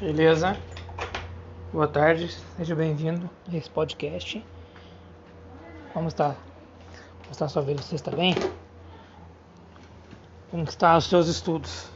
[0.00, 0.56] Beleza?
[1.72, 4.46] Boa tarde, seja bem-vindo a esse podcast.
[5.92, 6.36] Como está?
[7.22, 7.82] Como está a sua vida?
[7.82, 8.32] Você está bem?
[10.52, 11.90] Como estão os seus estudos?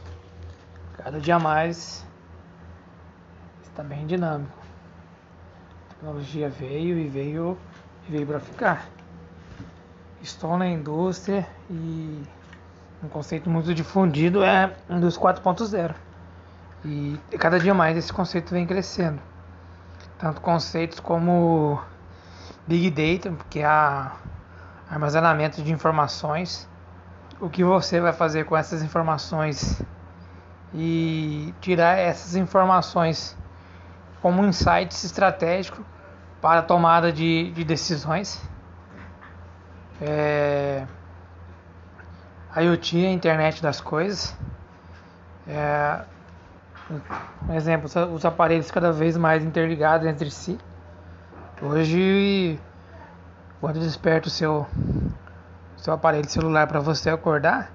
[0.97, 2.05] Cada dia mais
[3.63, 4.51] está bem dinâmico.
[5.85, 7.57] A tecnologia veio e veio
[8.09, 8.89] e veio para ficar.
[10.21, 12.21] Estou na indústria e
[13.01, 16.12] um conceito muito difundido é a indústria 4.0.
[16.85, 19.21] E cada dia mais esse conceito vem crescendo.
[20.17, 21.81] Tanto conceitos como
[22.67, 23.65] Big Data, que é
[24.89, 26.67] armazenamento de informações,
[27.39, 29.81] o que você vai fazer com essas informações
[30.73, 33.37] e tirar essas informações
[34.21, 35.85] como insights estratégicos
[36.41, 38.41] para a tomada de, de decisões.
[40.01, 40.85] É,
[42.55, 44.37] IoT, a internet das coisas.
[45.47, 46.01] É,
[47.47, 50.59] um exemplo, os aparelhos cada vez mais interligados entre si.
[51.61, 52.59] Hoje,
[53.61, 54.67] quando desperta o seu,
[55.77, 57.71] seu aparelho celular para você acordar,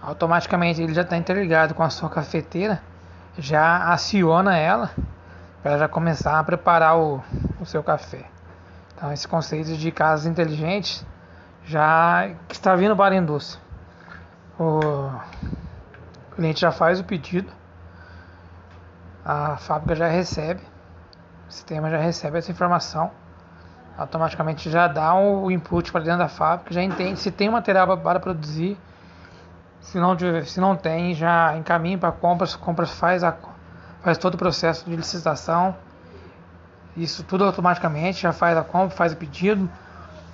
[0.00, 2.80] automaticamente ele já está interligado com a sua cafeteira,
[3.36, 4.90] já aciona ela
[5.62, 7.22] para já começar a preparar o,
[7.60, 8.24] o seu café.
[8.94, 11.04] Então, esse conceito de casas inteligentes
[11.64, 13.62] já está vindo para a indústria.
[14.58, 15.10] O
[16.34, 17.50] cliente já faz o pedido,
[19.24, 20.60] a fábrica já recebe,
[21.48, 23.10] o sistema já recebe essa informação,
[23.98, 28.18] automaticamente já dá o input para dentro da fábrica, já entende se tem material para
[28.18, 28.78] produzir,
[29.80, 33.34] se não, se não tem, já encaminha para compras, compras faz, a,
[34.02, 35.76] faz todo o processo de licitação,
[36.96, 39.70] isso tudo automaticamente, já faz a compra, faz o pedido,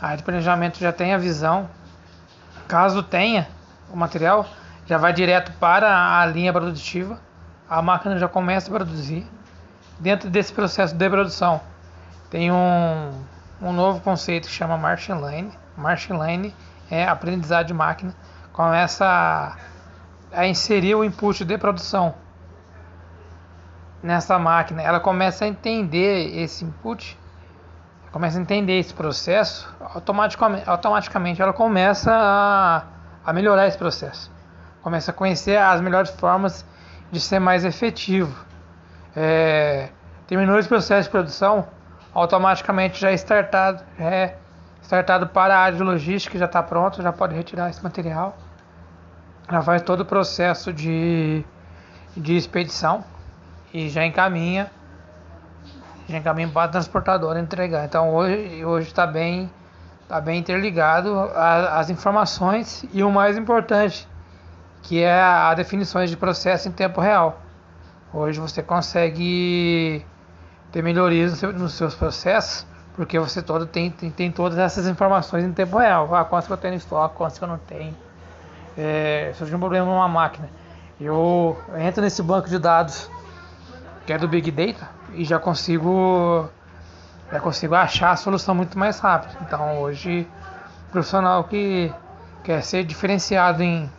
[0.00, 1.68] a área de planejamento já tem a visão,
[2.68, 3.48] caso tenha
[3.92, 4.46] o material,
[4.84, 7.18] já vai direto para a linha produtiva
[7.68, 9.26] a máquina já começa a produzir.
[9.98, 11.60] Dentro desse processo de produção,
[12.30, 13.10] tem um,
[13.60, 15.52] um novo conceito que chama Machine Learning.
[15.76, 16.54] Machine Learning
[16.90, 18.14] é aprendizado de máquina.
[18.52, 19.56] Começa a,
[20.32, 22.14] a inserir o input de produção
[24.02, 24.82] nessa máquina.
[24.82, 27.18] Ela começa a entender esse input,
[28.12, 32.82] começa a entender esse processo, automaticamente, automaticamente ela começa a,
[33.24, 34.30] a melhorar esse processo.
[34.82, 36.64] Começa a conhecer as melhores formas
[37.10, 38.34] de ser mais efetivo.
[39.14, 39.88] É,
[40.26, 41.66] terminou esse processo de produção,
[42.12, 44.34] automaticamente já é startado, é
[44.82, 48.36] startado para a área de logística, já está pronto, já pode retirar esse material.
[49.50, 51.44] Já faz todo o processo de,
[52.16, 53.04] de expedição
[53.72, 54.70] e já encaminha
[56.08, 57.84] já encaminha para a transportadora entregar.
[57.84, 59.50] Então hoje hoje está bem
[60.08, 64.08] tá bem interligado as informações e o mais importante
[64.86, 67.40] que é a definições de processo em tempo real.
[68.14, 70.06] Hoje você consegue
[70.70, 72.64] ter melhorias nos seus processos,
[72.94, 76.14] porque você todo tem, tem, tem todas essas informações em tempo real.
[76.14, 77.96] Ah, quanto que eu tenho em estoque, quanto que eu não tenho.
[78.78, 80.48] É, surgiu um problema numa máquina.
[81.00, 83.10] Eu entro nesse banco de dados
[84.06, 86.48] que é do Big Data e já consigo
[87.32, 89.36] já consigo achar a solução muito mais rápido.
[89.42, 90.28] Então hoje
[90.88, 91.92] o profissional que
[92.44, 93.90] quer ser diferenciado em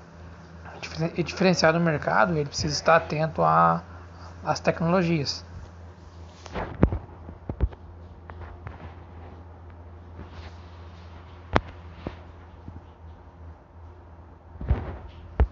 [1.23, 3.41] diferenciado no mercado, ele precisa estar atento
[4.43, 5.45] às tecnologias.